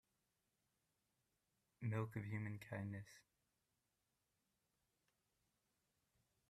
[1.81, 3.05] Milk of human kindness